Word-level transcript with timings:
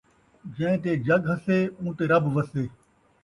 جئیں 0.55 0.77
تے 0.83 0.91
جڳ 1.05 1.21
ہسّے، 1.31 1.59
اوں 1.79 1.91
تے 1.97 2.03
رب 2.11 2.23
وسّے 2.35 2.63